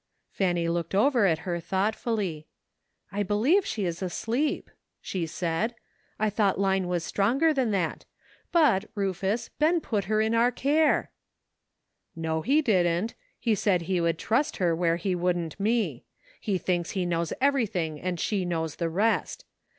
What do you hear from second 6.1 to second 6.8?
I thought 62 "^ PRETTY STATE OF THINGS.''